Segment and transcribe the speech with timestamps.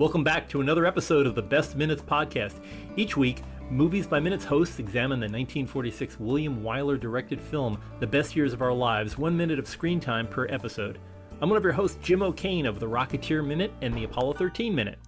[0.00, 2.54] Welcome back to another episode of the Best Minutes podcast.
[2.96, 8.34] Each week, Movies by Minutes hosts examine the 1946 William Wyler directed film, The Best
[8.34, 10.98] Years of Our Lives, one minute of screen time per episode.
[11.42, 14.74] I'm one of your hosts, Jim O'Kane of the Rocketeer Minute and the Apollo 13
[14.74, 14.98] Minute.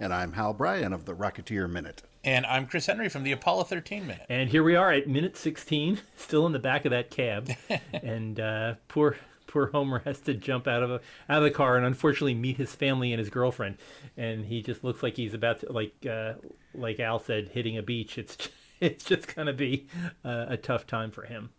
[0.00, 2.02] And I'm Hal Bryan of the Rocketeer Minute.
[2.24, 4.26] And I'm Chris Henry from the Apollo 13 Minute.
[4.28, 7.48] And here we are at minute 16, still in the back of that cab.
[7.94, 9.16] and uh, poor
[9.54, 12.56] poor Homer has to jump out of a, out of the car and unfortunately meet
[12.56, 13.76] his family and his girlfriend,
[14.16, 16.32] and he just looks like he's about to like uh,
[16.74, 18.18] like Al said, hitting a beach.
[18.18, 18.36] It's
[18.80, 19.86] it's just gonna be
[20.24, 21.50] uh, a tough time for him,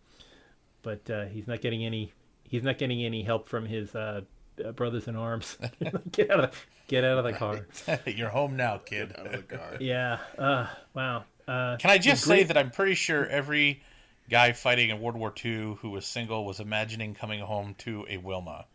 [0.82, 2.12] but uh, he's not getting any
[2.44, 4.20] he's not getting any help from his uh,
[4.62, 5.56] uh, brothers in arms.
[6.12, 7.66] get out of get out of the car.
[8.04, 9.14] You're home now, kid.
[9.18, 9.76] Out of the car.
[9.80, 10.18] yeah.
[10.36, 11.24] Uh, wow.
[11.46, 13.80] Can I just say that I'm pretty sure every
[14.28, 18.18] guy fighting in World War II who was single was imagining coming home to a
[18.18, 18.66] Wilma.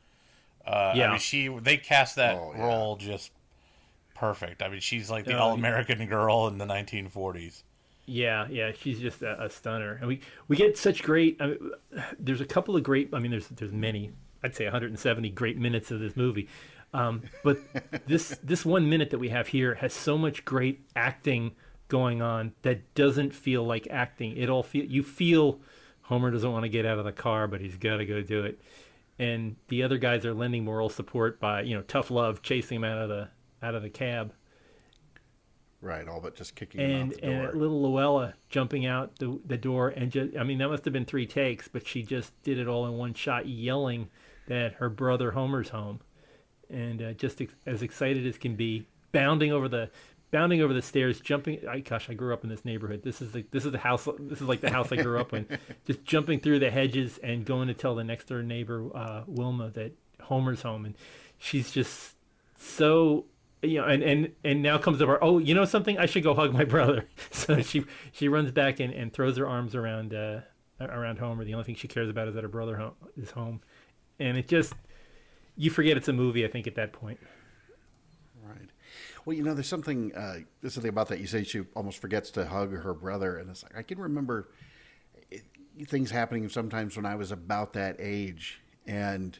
[0.65, 2.63] Uh, yeah, I mean, she they cast that oh, yeah.
[2.63, 3.31] role just
[4.15, 4.61] perfect.
[4.61, 7.63] I mean, she's like the uh, all American girl in the 1940s.
[8.05, 11.37] Yeah, yeah, she's just a, a, stunner, and we we get such great.
[11.39, 11.71] I mean,
[12.19, 13.09] there's a couple of great.
[13.13, 14.11] I mean, there's there's many.
[14.43, 16.49] I'd say 170 great minutes of this movie,
[16.93, 17.57] um, but
[18.07, 21.53] this this one minute that we have here has so much great acting
[21.91, 24.37] going on that doesn't feel like acting.
[24.37, 25.59] It all feel you feel
[26.03, 28.45] Homer doesn't want to get out of the car, but he's got to go do
[28.45, 28.61] it.
[29.19, 32.85] And the other guys are lending moral support by you know tough love chasing him
[32.85, 33.27] out of the
[33.61, 34.33] out of the cab.
[35.81, 37.49] Right, all but just kicking and, him out the door.
[37.49, 40.93] And little Luella jumping out the, the door and just I mean that must have
[40.93, 44.07] been three takes, but she just did it all in one shot, yelling
[44.47, 45.99] that her brother Homer's home,
[46.69, 49.89] and uh, just ex- as excited as can be, bounding over the
[50.31, 51.67] bounding over the stairs, jumping.
[51.67, 53.03] I, gosh, I grew up in this neighborhood.
[53.03, 54.07] This is the this is the house.
[54.17, 55.45] This is like the house I grew up in.
[55.85, 59.69] Just jumping through the hedges and going to tell the next door neighbor uh, Wilma
[59.71, 59.91] that
[60.21, 60.95] Homer's home, and
[61.37, 62.15] she's just
[62.57, 63.25] so
[63.61, 63.85] you know.
[63.85, 65.21] And and and now comes over.
[65.21, 65.97] Oh, you know something?
[65.97, 67.05] I should go hug my brother.
[67.31, 70.41] so she she runs back and, and throws her arms around uh,
[70.79, 71.43] around Homer.
[71.43, 73.61] The only thing she cares about is that her brother home, is home,
[74.19, 74.73] and it just
[75.57, 76.45] you forget it's a movie.
[76.45, 77.19] I think at that point.
[79.25, 80.15] Well, you know, there's something.
[80.15, 81.19] Uh, there's something about that.
[81.19, 84.49] You say she almost forgets to hug her brother, and it's like I can remember
[85.29, 85.43] it,
[85.87, 89.37] things happening sometimes when I was about that age, and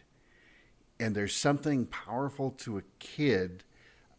[0.99, 3.63] and there's something powerful to a kid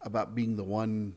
[0.01, 1.15] about being the one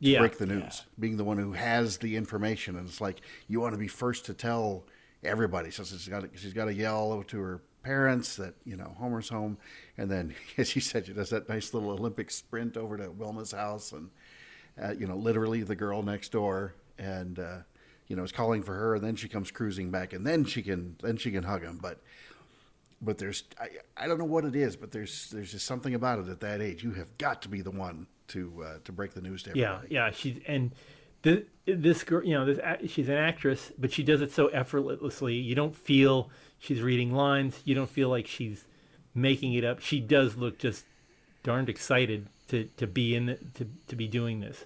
[0.00, 0.20] to yeah.
[0.20, 0.82] break the news, yeah.
[0.98, 4.26] being the one who has the information, and it's like you want to be first
[4.26, 4.86] to tell
[5.24, 5.70] everybody.
[5.70, 9.28] So she's got to, she's got to yell to her parents that you know Homer's
[9.28, 9.58] home,
[9.96, 13.52] and then as she said, she does that nice little Olympic sprint over to Wilma's
[13.52, 14.10] house, and
[14.80, 17.58] uh, you know literally the girl next door, and uh,
[18.08, 20.62] you know is calling for her, and then she comes cruising back, and then she
[20.62, 22.00] can then she can hug him, but.
[23.02, 26.18] But there's, I, I don't know what it is, but there's there's just something about
[26.18, 26.84] it at that age.
[26.84, 29.88] You have got to be the one to uh, to break the news to everybody.
[29.88, 30.10] Yeah, yeah.
[30.10, 30.72] She and
[31.22, 35.34] the, this girl, you know, this she's an actress, but she does it so effortlessly.
[35.34, 37.60] You don't feel she's reading lines.
[37.64, 38.64] You don't feel like she's
[39.14, 39.80] making it up.
[39.80, 40.84] She does look just
[41.42, 44.64] darned excited to, to be in the, to to be doing this.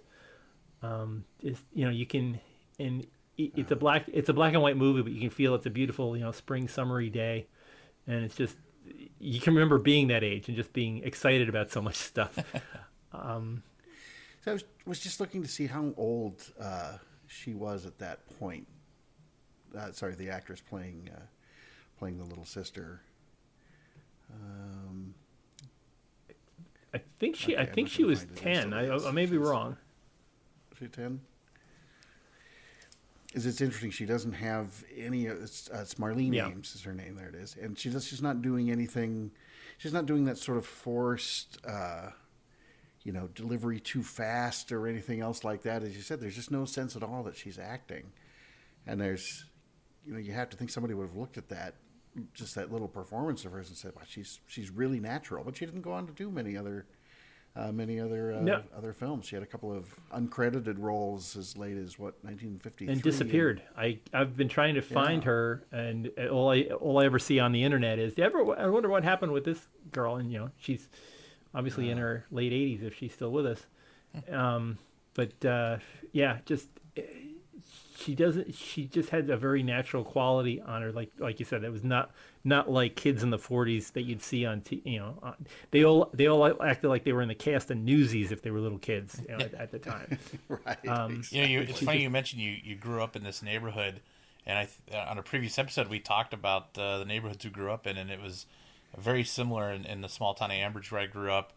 [0.82, 2.40] Um, it's, you know, you can
[2.78, 3.06] and
[3.36, 5.70] it's a black it's a black and white movie, but you can feel it's a
[5.70, 7.46] beautiful you know spring summery day,
[8.06, 8.56] and it's just
[9.18, 12.38] you can remember being that age and just being excited about so much stuff.
[13.12, 13.62] um,
[14.44, 18.20] so I was, was, just looking to see how old uh, she was at that
[18.38, 18.66] point.
[19.76, 21.20] Uh, sorry, the actress playing uh,
[21.98, 23.00] playing the little sister.
[24.30, 25.14] Um,
[26.92, 27.54] I think she.
[27.54, 28.74] Okay, I think she was ten.
[28.74, 29.78] I, I may be wrong.
[30.78, 31.20] She ten.
[33.32, 33.90] Is it's interesting?
[33.90, 35.24] She doesn't have any.
[35.24, 36.48] It's, uh, it's Marlene yeah.
[36.50, 37.16] Aames is her name.
[37.16, 39.30] There it is, and she does, she's not doing anything.
[39.78, 42.10] She's not doing that sort of forced, uh,
[43.04, 45.82] you know, delivery too fast or anything else like that.
[45.82, 48.12] As you said, there's just no sense at all that she's acting,
[48.86, 49.44] and there's,
[50.06, 51.74] you know, you have to think somebody would have looked at that
[52.32, 55.66] just that little performance of hers and said, "Wow, she's she's really natural." But she
[55.66, 56.86] didn't go on to do many other
[57.56, 58.62] uh, many other uh, no.
[58.76, 59.26] other films.
[59.26, 63.62] She had a couple of uncredited roles as late as what 1953 and disappeared.
[63.76, 65.30] And, I I've been trying to find yeah.
[65.30, 68.88] her, and all I all I ever see on the internet is, ever I wonder
[68.88, 70.88] what happened with this girl, and you know she's
[71.54, 73.66] obviously uh, in her late 80s if she's still with us.
[74.28, 74.34] Hmm.
[74.34, 74.78] Um,
[75.14, 75.78] but uh,
[76.12, 76.68] yeah, just
[77.96, 81.64] she doesn't she just had a very natural quality on her like like you said
[81.64, 82.10] it was not
[82.42, 85.34] not like kids in the 40s that you'd see on t- you know on,
[85.70, 88.50] they all they all acted like they were in the cast of newsies if they
[88.50, 90.18] were little kids you know, at, at, the time
[90.48, 93.42] right um, you know you, it's funny you mentioned you you grew up in this
[93.42, 94.00] neighborhood
[94.44, 97.70] and i uh, on a previous episode we talked about uh, the neighborhoods you grew
[97.70, 98.46] up in and it was
[98.96, 101.52] very similar in, in the small town of ambridge where i grew up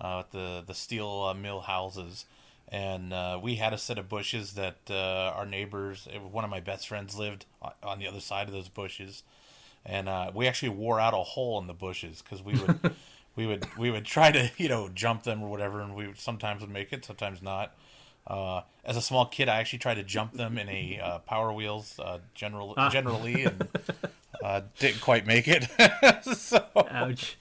[0.00, 2.24] uh, the the steel uh, mill houses,
[2.68, 6.60] and uh, we had a set of bushes that uh, our neighbors, one of my
[6.60, 7.46] best friends, lived
[7.82, 9.22] on the other side of those bushes,
[9.84, 12.94] and uh, we actually wore out a hole in the bushes because we would.
[13.36, 16.18] we would we would try to you know jump them or whatever, and we would,
[16.18, 17.74] sometimes would make it, sometimes not.
[18.26, 21.52] Uh, as a small kid, I actually tried to jump them in a uh, Power
[21.52, 22.90] Wheels uh, general, ah.
[22.90, 23.68] generally, and
[24.42, 25.68] uh, didn't quite make it.
[26.36, 27.36] so, Ouch.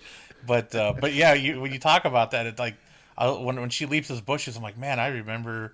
[0.46, 2.76] But uh, but yeah, you, when you talk about that, it's like
[3.18, 5.74] I, when when she leaps those bushes, I'm like, man, I remember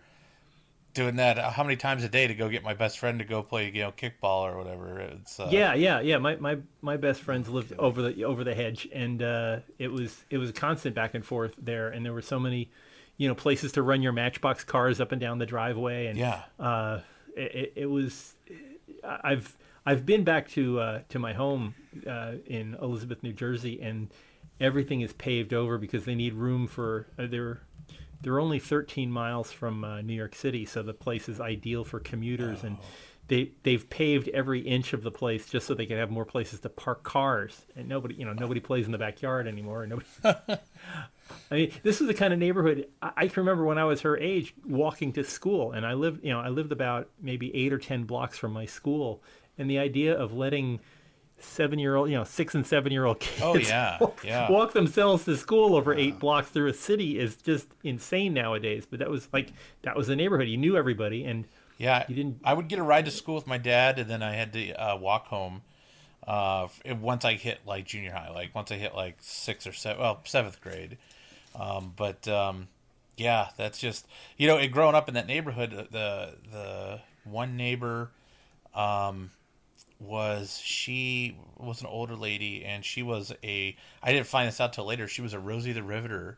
[0.95, 3.43] doing that how many times a day to go get my best friend to go
[3.43, 5.49] play you know kickball or whatever it's uh...
[5.51, 9.21] yeah yeah yeah my, my my best friends lived over the over the hedge and
[9.21, 12.71] uh, it was it was constant back and forth there and there were so many
[13.17, 16.43] you know places to run your matchbox cars up and down the driveway and yeah
[16.61, 17.01] uh,
[17.35, 18.33] it, it was
[19.03, 19.55] i've
[19.85, 21.75] i've been back to uh, to my home
[22.07, 24.09] uh, in elizabeth new jersey and
[24.59, 27.61] everything is paved over because they need room for uh, they're
[28.21, 31.99] they're only 13 miles from uh, New York City, so the place is ideal for
[31.99, 32.67] commuters, oh.
[32.67, 32.77] and
[33.27, 36.59] they they've paved every inch of the place just so they can have more places
[36.61, 37.61] to park cars.
[37.75, 39.83] And nobody, you know, nobody plays in the backyard anymore.
[39.83, 40.07] and Nobody.
[41.51, 44.01] I mean, this is the kind of neighborhood I, I can remember when I was
[44.01, 47.73] her age, walking to school, and I lived, you know, I lived about maybe eight
[47.73, 49.23] or ten blocks from my school,
[49.57, 50.79] and the idea of letting
[51.37, 54.51] seven year old, you know, six and seven year old kids oh, yeah, walk, yeah.
[54.51, 58.85] walk themselves to school over eight blocks through a city is just insane nowadays.
[58.89, 59.51] But that was like,
[59.83, 60.47] that was the neighborhood.
[60.47, 61.23] You knew everybody.
[61.25, 61.45] And
[61.77, 62.39] yeah, you didn't.
[62.43, 64.71] I would get a ride to school with my dad, and then I had to
[64.71, 65.61] uh, walk home.
[66.25, 66.67] Uh,
[66.99, 70.21] once I hit like junior high, like once I hit like sixth or seven, well,
[70.23, 70.97] seventh grade.
[71.53, 72.67] Um, but um,
[73.17, 78.11] yeah, that's just you know, it, growing up in that neighborhood, the the one neighbor,
[78.73, 79.31] um,
[79.99, 84.73] was she was an older lady and she was a I didn't find this out
[84.73, 86.37] till later she was a Rosie the Riveter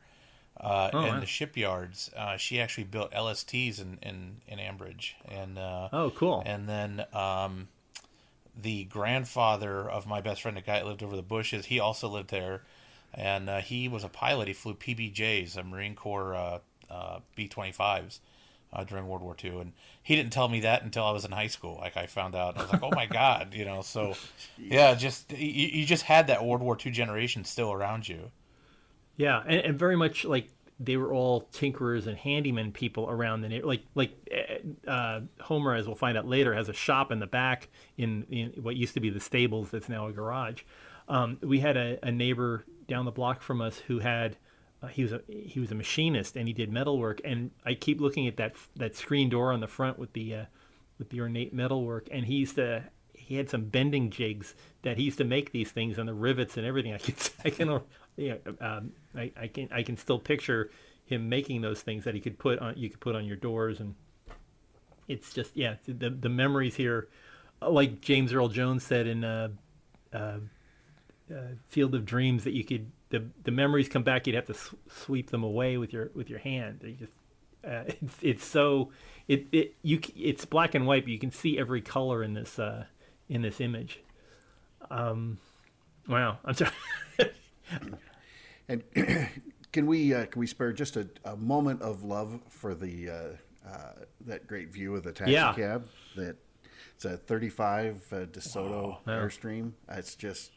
[0.59, 1.19] uh, oh, in wow.
[1.19, 2.09] the shipyards.
[2.15, 5.13] Uh, she actually built LSTs in in, in Ambridge.
[5.27, 6.43] And uh, oh cool.
[6.45, 7.67] and then um,
[8.59, 12.07] the grandfather of my best friend the guy that lived over the bushes he also
[12.07, 12.63] lived there.
[13.13, 14.47] And uh, he was a pilot.
[14.47, 18.19] He flew PBJs a Marine Corps uh, uh, B twenty fives
[18.73, 21.31] uh, during World War II, and he didn't tell me that until I was in
[21.31, 21.77] high school.
[21.77, 23.81] Like I found out, I was like, "Oh my god," you know.
[23.81, 24.15] So,
[24.57, 28.31] yeah, just you, you just had that World War II generation still around you.
[29.15, 30.49] Yeah, and, and very much like
[30.79, 33.67] they were all tinkerers and handyman people around the neighborhood.
[33.67, 37.27] like like eh, uh, Homer, as we'll find out later, has a shop in the
[37.27, 40.61] back in, in what used to be the stables that's now a garage.
[41.07, 44.35] Um, we had a, a, neighbor down the block from us who had
[44.81, 47.73] uh, he was a he was a machinist and he did metal work and I
[47.73, 50.45] keep looking at that that screen door on the front with the uh,
[50.99, 52.83] with the ornate metal work and he used to
[53.27, 56.55] he had some bending jigs that he used to make these things and the rivets
[56.55, 56.93] and everything.
[56.93, 57.15] I can
[57.45, 57.81] I can
[58.15, 60.71] yeah um, I, I can I can still picture
[61.05, 63.79] him making those things that he could put on you could put on your doors.
[63.79, 63.95] And
[65.07, 67.09] it's just yeah the the memories here
[67.61, 69.49] like James Earl Jones said in uh,
[70.13, 70.37] uh,
[71.29, 74.53] uh, Field of Dreams that you could the the memories come back, you'd have to
[74.53, 76.81] sw- sweep them away with your with your hand.
[76.83, 77.13] You just
[77.65, 78.91] uh, it's it's so
[79.27, 82.59] it it you it's black and white, but you can see every color in this
[82.59, 82.85] uh,
[83.29, 84.01] in this image.
[84.89, 85.37] Um,
[86.07, 86.71] wow, I'm sorry.
[88.67, 88.83] and
[89.71, 93.69] can we uh, can we spare just a, a moment of love for the uh,
[93.69, 93.91] uh,
[94.25, 95.53] that great view of the taxi yeah.
[95.53, 96.37] cab that
[96.95, 98.99] it's a 35 uh, DeSoto wow.
[99.07, 99.73] Airstream.
[99.89, 100.51] It's just.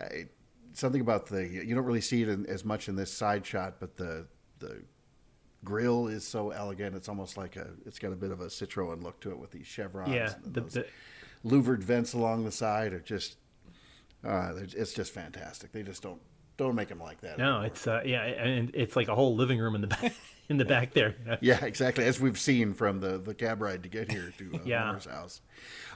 [0.00, 0.28] I,
[0.80, 3.74] something about the you don't really see it in, as much in this side shot,
[3.78, 4.26] but the
[4.58, 4.82] the
[5.64, 6.96] grill is so elegant.
[6.96, 9.50] It's almost like a it's got a bit of a Citroen look to it with
[9.50, 10.12] these chevrons.
[10.12, 10.86] Yeah, the, the,
[11.44, 13.36] louvered vents along the side are just
[14.24, 15.72] uh, it's just fantastic.
[15.72, 16.20] They just don't
[16.56, 17.38] don't make them like that.
[17.38, 17.66] No, anymore.
[17.66, 20.12] it's uh, yeah, and it's like a whole living room in the back
[20.48, 21.16] in the back there.
[21.20, 21.36] You know?
[21.40, 22.04] Yeah, exactly.
[22.04, 24.98] As we've seen from the the cab ride to get here to uh, yeah.
[25.08, 25.40] house.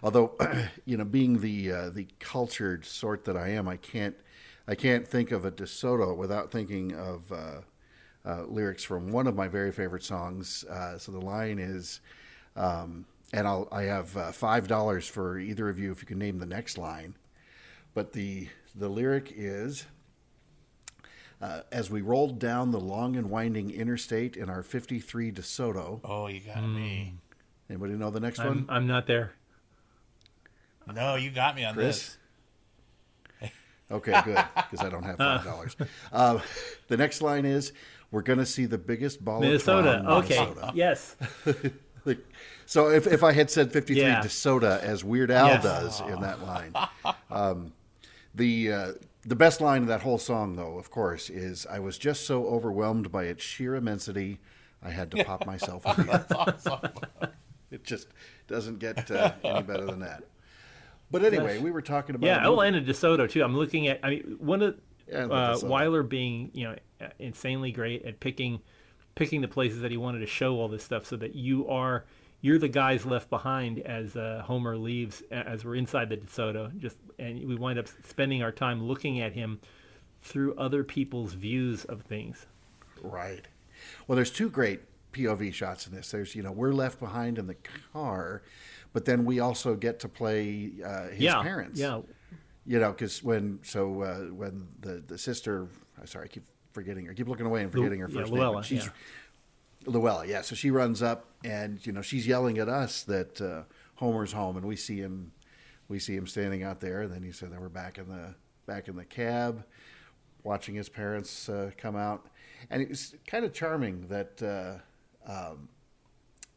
[0.02, 0.36] Although,
[0.84, 4.16] you know, being the uh, the cultured sort that I am, I can't
[4.66, 7.61] I can't think of a DeSoto without thinking of uh,
[8.25, 10.64] uh, lyrics from one of my very favorite songs.
[10.64, 12.00] Uh, so the line is,
[12.56, 16.18] um, and I'll, I have uh, five dollars for either of you if you can
[16.18, 17.14] name the next line.
[17.92, 19.87] But the the lyric is.
[21.42, 26.00] Uh, as we rolled down the long and winding interstate in our 53 DeSoto.
[26.02, 26.75] Oh, you got mm.
[26.75, 27.14] me.
[27.68, 28.66] Anybody know the next I'm, one?
[28.71, 29.33] I'm not there.
[30.90, 31.99] No, you got me on Chris?
[31.99, 32.16] this.
[33.90, 35.76] Okay, good, because I don't have five dollars.
[36.12, 36.40] Uh,
[36.88, 37.72] the next line is,
[38.10, 40.02] "We're going to see the biggest ball Minnesota.
[40.06, 40.72] of okay, Minnesota.
[40.74, 41.16] yes.
[42.66, 44.22] so if, if I had said fifty three yeah.
[44.22, 45.62] DeSoda as Weird Al yes.
[45.62, 46.74] does in that line,
[47.30, 47.72] um,
[48.34, 48.92] the uh,
[49.26, 52.46] the best line of that whole song, though, of course, is "I was just so
[52.46, 54.40] overwhelmed by its sheer immensity,
[54.82, 56.80] I had to pop myself." awesome.
[57.70, 58.08] it just
[58.48, 60.24] doesn't get uh, any better than that.
[61.14, 62.44] But anyway, we were talking about yeah.
[62.44, 63.44] Oh, and a DeSoto too.
[63.44, 64.00] I'm looking at.
[64.02, 64.76] I mean, one of
[65.09, 66.76] yeah, uh, Wyler being you know
[67.21, 68.61] insanely great at picking
[69.14, 72.04] picking the places that he wanted to show all this stuff, so that you are
[72.40, 76.76] you're the guys left behind as uh, Homer leaves, as we're inside the DeSoto.
[76.78, 79.61] Just and we wind up spending our time looking at him
[80.21, 82.47] through other people's views of things.
[83.00, 83.47] Right.
[84.09, 84.80] Well, there's two great
[85.12, 86.11] POV shots in this.
[86.11, 87.56] There's you know we're left behind in the
[87.92, 88.42] car,
[88.94, 91.78] but then we also get to play uh, his yeah, parents.
[91.78, 92.00] Yeah.
[92.64, 95.68] You know, because when so uh, when the the sister,
[96.00, 97.10] I'm sorry, I keep forgetting her.
[97.10, 98.62] I keep looking away and forgetting her first yeah, Luella, name.
[98.62, 99.90] She's yeah.
[99.92, 100.40] Luella, yeah.
[100.40, 103.64] So she runs up and you know she's yelling at us that uh,
[103.96, 105.32] Homer's home, and we see him,
[105.88, 108.34] we see him standing out there, and then he said, that we're back in the
[108.66, 109.62] back in the cab,
[110.42, 112.28] watching his parents uh, come out,"
[112.70, 115.68] and it was kind of charming that uh, um,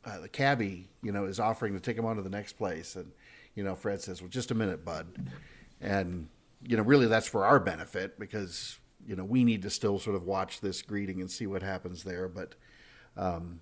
[0.07, 2.95] uh, the cabbie, you know, is offering to take him on to the next place,
[2.95, 3.11] and
[3.55, 5.29] you know, Fred says, "Well, just a minute, bud,"
[5.81, 6.29] and
[6.63, 10.15] you know, really that's for our benefit because you know we need to still sort
[10.15, 12.55] of watch this greeting and see what happens there, but.
[13.15, 13.61] Um,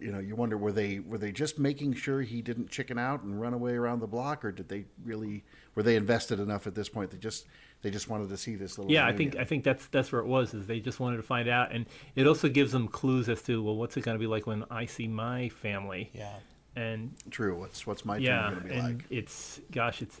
[0.00, 3.22] you know, you wonder were they were they just making sure he didn't chicken out
[3.22, 5.44] and run away around the block, or did they really
[5.76, 7.46] were they invested enough at this point that just
[7.82, 8.92] they just wanted to see this little?
[8.92, 10.54] Yeah, I think I think that's that's where it was.
[10.54, 13.62] Is they just wanted to find out, and it also gives them clues as to
[13.62, 16.10] well, what's it going to be like when I see my family?
[16.12, 16.36] Yeah,
[16.74, 17.58] and true.
[17.58, 19.04] What's what's my yeah, going to be and like?
[19.10, 20.20] It's gosh, it's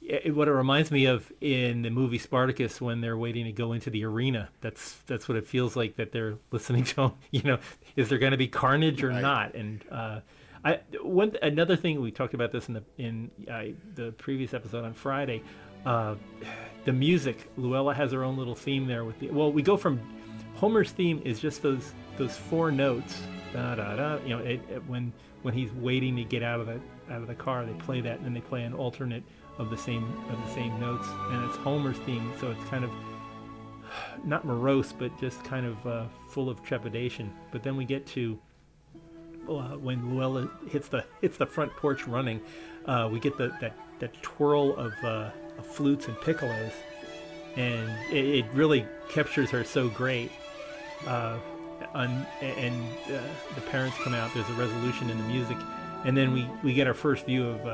[0.00, 3.72] it, what it reminds me of in the movie Spartacus when they're waiting to go
[3.72, 4.48] into the arena.
[4.60, 7.12] That's that's what it feels like that they're listening to.
[7.30, 7.58] You know,
[7.96, 9.22] is there going to be carnage or right.
[9.22, 9.54] not?
[9.54, 10.20] And uh,
[10.64, 13.64] I one another thing we talked about this in the in uh,
[13.94, 15.42] the previous episode on Friday.
[15.88, 16.16] Uh,
[16.84, 19.30] the music, Luella has her own little theme there with the.
[19.30, 19.98] Well, we go from
[20.54, 23.22] Homer's theme is just those those four notes.
[23.54, 26.66] Da, da, da, you know, it, it, when when he's waiting to get out of
[26.66, 26.78] the
[27.10, 29.22] out of the car, they play that, and then they play an alternate
[29.56, 32.90] of the same of the same notes, and it's Homer's theme, so it's kind of
[34.24, 37.32] not morose, but just kind of uh, full of trepidation.
[37.50, 38.38] But then we get to
[39.48, 42.42] uh, when Luella hits the hits the front porch running,
[42.84, 46.72] uh, we get the that that twirl of, uh, of flutes and piccolos,
[47.56, 50.30] and it, it, really captures her so great.
[51.06, 51.38] Uh,
[51.94, 52.26] and
[53.06, 53.20] uh,
[53.54, 54.32] the parents come out.
[54.34, 55.56] There's a resolution in the music,
[56.04, 57.66] and then we, we get our first view of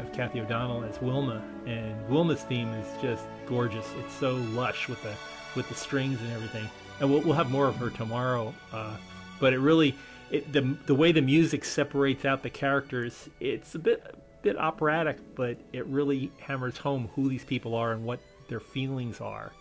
[0.00, 3.86] of Cathy O'Donnell as Wilma, and Wilma's theme is just gorgeous.
[3.98, 5.14] It's so lush with the
[5.54, 6.68] with the strings and everything.
[7.00, 8.54] And we'll, we'll have more of her tomorrow.
[8.72, 8.96] Uh,
[9.40, 9.94] but it really,
[10.30, 15.18] it, the the way the music separates out the characters, it's a bit bit operatic,
[15.34, 19.52] but it really hammers home who these people are and what their feelings are.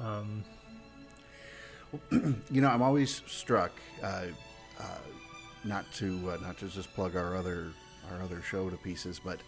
[0.00, 0.44] Um,
[2.10, 3.72] you know, I'm always struck.
[4.02, 4.26] Uh,
[4.78, 4.84] uh,
[5.64, 7.72] not to uh, not to just plug our other
[8.10, 9.40] our other show to pieces, but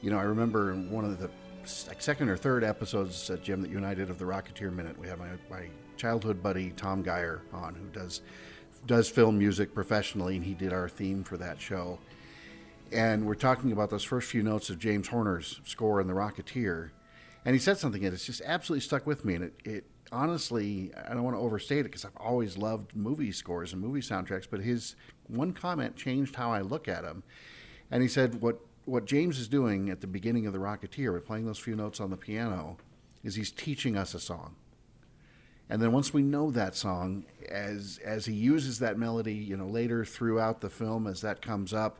[0.00, 1.30] you know, I remember one of the
[1.64, 4.98] second or third episodes, uh, Jim, that you and I did of the Rocketeer Minute.
[4.98, 8.22] We had my, my childhood buddy Tom Geyer on, who does
[8.86, 11.98] does film music professionally, and he did our theme for that show.
[12.92, 16.90] And we're talking about those first few notes of James Horner's score in The Rocketeer,
[17.44, 19.34] and he said something that has just absolutely stuck with me.
[19.34, 23.32] And it, it honestly, I don't want to overstate it because I've always loved movie
[23.32, 24.94] scores and movie soundtracks, but his
[25.26, 27.22] one comment changed how I look at them.
[27.90, 31.26] And he said, "What what James is doing at the beginning of The Rocketeer, with
[31.26, 32.76] playing those few notes on the piano,
[33.24, 34.56] is he's teaching us a song.
[35.70, 39.66] And then once we know that song, as as he uses that melody, you know,
[39.66, 41.98] later throughout the film, as that comes up,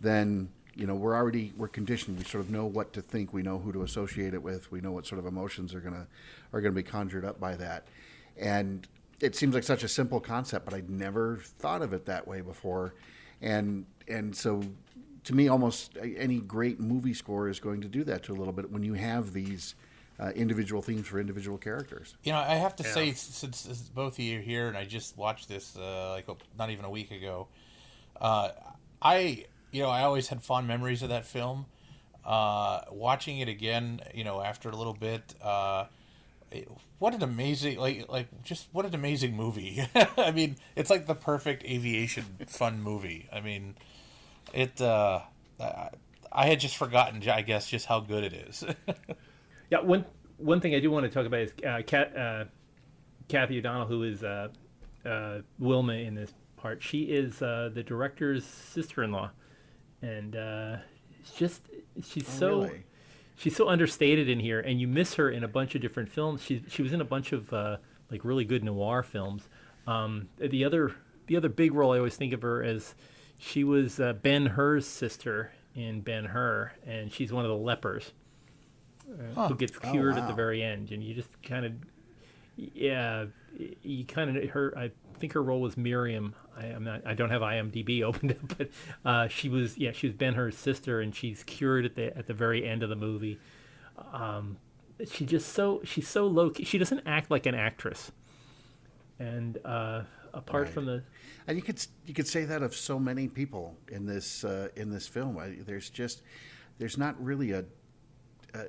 [0.00, 2.18] then you know we're already we're conditioned.
[2.18, 3.32] We sort of know what to think.
[3.32, 4.70] We know who to associate it with.
[4.70, 6.06] We know what sort of emotions are gonna
[6.52, 7.86] are gonna be conjured up by that.
[8.36, 8.86] And
[9.20, 12.40] it seems like such a simple concept, but I'd never thought of it that way
[12.40, 12.94] before.
[13.42, 14.62] And and so
[15.24, 18.52] to me, almost any great movie score is going to do that to a little
[18.52, 19.74] bit when you have these
[20.20, 22.14] uh, individual themes for individual characters.
[22.22, 22.94] You know, I have to yeah.
[22.94, 26.26] say, since, both of you are here, and I just watched this uh, like
[26.58, 27.48] not even a week ago,
[28.20, 28.50] uh,
[29.02, 31.66] I you know I always had fond memories of that film.
[32.24, 35.86] Uh, watching it again, you know, after a little bit, uh,
[36.98, 39.82] what an amazing like like just what an amazing movie.
[40.16, 43.28] I mean, it's like the perfect aviation fun movie.
[43.32, 43.74] I mean
[44.52, 45.20] it uh,
[46.32, 48.64] I had just forgotten, I guess, just how good it is.
[49.70, 50.04] yeah, one
[50.36, 52.44] one thing I do want to talk about is uh, Kat, uh,
[53.28, 54.48] Cathy O'Donnell, who is uh,
[55.04, 56.82] uh, Wilma in this part.
[56.82, 59.30] She is uh, the director's sister-in-law,
[60.02, 60.76] and uh,
[61.36, 61.62] just
[62.02, 62.84] she's oh, so really?
[63.36, 66.42] she's so understated in here, and you miss her in a bunch of different films.
[66.42, 67.76] She she was in a bunch of uh,
[68.10, 69.48] like really good noir films.
[69.86, 70.94] Um, the other
[71.26, 72.94] the other big role I always think of her as
[73.38, 78.12] she was uh, Ben Hur's sister in Ben Hur, and she's one of the lepers
[79.08, 79.48] uh, huh.
[79.48, 80.22] who gets oh, cured oh, wow.
[80.22, 81.72] at the very end, and you just kind of
[82.56, 83.26] yeah,
[83.82, 84.76] you kind of her.
[84.76, 86.34] I think her role was Miriam.
[86.58, 87.06] I, am not.
[87.06, 88.70] I don't have IMDb opened up, but
[89.04, 89.78] uh, she was.
[89.78, 92.82] Yeah, she was Ben Hur's sister, and she's cured at the at the very end
[92.82, 93.38] of the movie.
[94.12, 94.58] Um,
[95.10, 96.50] she just so she's so low.
[96.50, 96.64] Key.
[96.64, 98.10] She doesn't act like an actress,
[99.18, 100.02] and uh,
[100.34, 100.72] apart right.
[100.72, 101.02] from the,
[101.46, 104.90] and you could you could say that of so many people in this uh, in
[104.90, 105.38] this film.
[105.38, 106.22] I, there's just
[106.78, 107.64] there's not really a,
[108.54, 108.64] a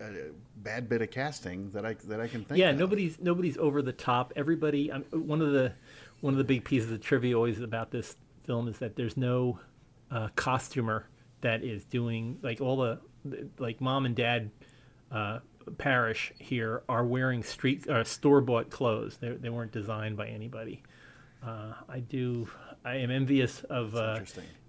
[0.00, 2.58] a bad bit of casting that I that I can think.
[2.58, 2.78] Yeah, of.
[2.78, 4.32] nobody's nobody's over the top.
[4.36, 4.90] Everybody.
[4.90, 5.72] Um, one of the
[6.20, 9.58] one of the big pieces of trivia always about this film is that there's no
[10.10, 11.08] uh, costumer
[11.40, 13.00] that is doing like all the
[13.58, 14.50] like mom and dad
[15.10, 15.38] uh,
[15.78, 19.18] Parrish here are wearing street uh, store bought clothes.
[19.18, 20.82] They they weren't designed by anybody.
[21.44, 22.48] Uh, I do.
[22.84, 24.20] I am envious of uh,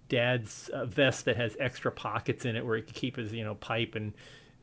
[0.09, 3.43] dad's uh, vest that has extra pockets in it where he can keep his you
[3.43, 4.13] know pipe and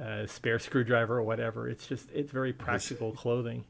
[0.00, 1.68] uh, spare screwdriver or whatever.
[1.68, 3.64] It's just it's very practical his, clothing.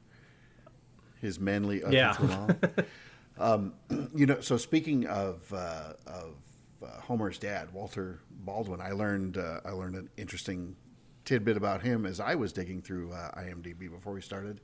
[1.21, 2.17] His manly yeah.
[3.39, 3.75] um,
[4.15, 6.35] you know, so speaking of uh, of
[6.83, 10.77] uh, Homer's dad, Walter Baldwin, I learned uh, I learned an interesting
[11.25, 14.61] tidbit about him as I was digging through uh, IMDb before we started.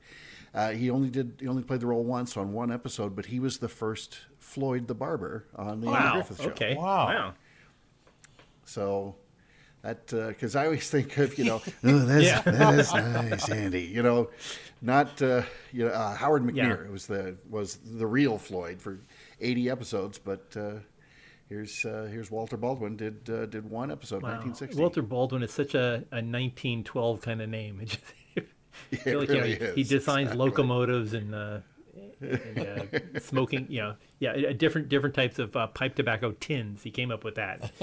[0.53, 3.39] Uh, he only did he only played the role once on one episode, but he
[3.39, 5.95] was the first Floyd the barber on the wow.
[5.95, 6.49] Andy Griffith Show.
[6.49, 7.05] Okay, wow.
[7.07, 7.33] wow.
[8.65, 9.28] So that
[9.81, 12.41] because uh, I always think of you know oh, that's yeah.
[12.45, 14.29] that is nice Andy you know
[14.81, 16.91] not uh, you know uh, Howard McNear yeah.
[16.91, 18.99] was the was the real Floyd for
[19.39, 20.73] 80 episodes but uh,
[21.47, 24.29] here's uh, here's Walter Baldwin did uh, did one episode wow.
[24.29, 28.03] 1960 Walter Baldwin is such a, a 1912 kind of name it just,
[28.35, 30.45] like, really you know, he, he, designs exactly.
[30.45, 31.33] locomotives and
[32.21, 36.83] and, uh, smoking, you know, yeah, different different types of uh, pipe tobacco tins.
[36.83, 37.71] He came up with that.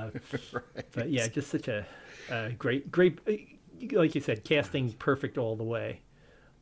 [0.00, 0.10] Uh,
[0.52, 0.86] right.
[0.92, 1.86] But yeah, just such a
[2.58, 3.32] great, great, uh,
[3.98, 6.00] like you said, casting perfect all the way.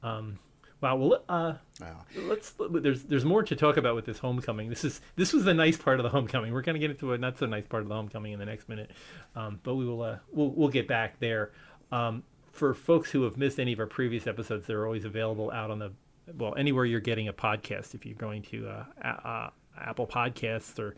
[0.02, 0.38] Um,
[0.80, 0.96] wow.
[0.96, 2.04] Well, uh, wow.
[2.16, 2.54] let's.
[2.70, 4.68] There's there's more to talk about with this homecoming.
[4.68, 6.52] This is this was the nice part of the homecoming.
[6.52, 8.68] We're gonna get into a not so nice part of the homecoming in the next
[8.68, 8.90] minute,
[9.37, 11.52] um, but we will uh, we'll we'll get back there.
[11.92, 15.70] Um, for folks who have missed any of our previous episodes, they're always available out
[15.70, 15.92] on the
[16.37, 17.95] well anywhere you're getting a podcast.
[17.95, 20.95] If you're going to uh, uh, Apple Podcasts or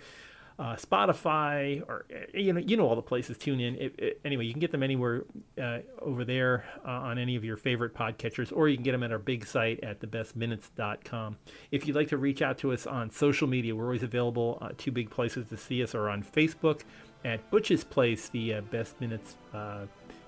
[0.60, 3.38] uh, Spotify or uh, you know you know all the places.
[3.38, 3.76] Tune in.
[3.76, 5.24] It, it, anyway, you can get them anywhere
[5.60, 9.02] uh, over there uh, on any of your favorite podcatchers, or you can get them
[9.02, 11.38] at our big site at thebestminutes.com.
[11.70, 14.58] If you'd like to reach out to us on social media, we're always available.
[14.60, 16.82] Uh, two big places to see us are on Facebook
[17.24, 19.36] at Butch's Place, the uh, Best Minutes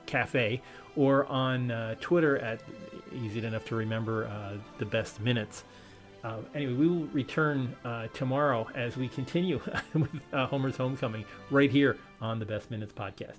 [0.06, 0.60] Cafe,
[0.96, 2.60] or on uh, Twitter at
[3.14, 5.64] easy enough to remember uh, the best minutes.
[6.24, 9.60] Uh, anyway, we will return uh, tomorrow as we continue
[9.94, 13.38] with uh, Homer's Homecoming right here on the Best Minutes podcast.